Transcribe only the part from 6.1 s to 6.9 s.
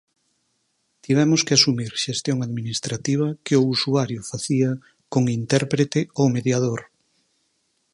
ou mediador.